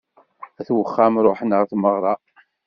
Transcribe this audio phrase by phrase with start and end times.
[0.59, 2.13] At uxxam ruḥen ɣer tmeɣra.